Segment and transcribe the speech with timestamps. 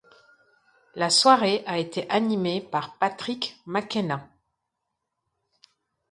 [0.95, 4.27] La soirée a été animée par Patrick McKenna.